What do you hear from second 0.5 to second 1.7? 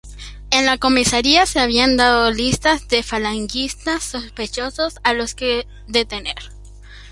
la comisaría se